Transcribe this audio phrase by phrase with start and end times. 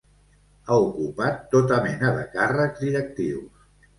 [0.69, 3.63] Ha ocupat tota mena de càrrecs directius.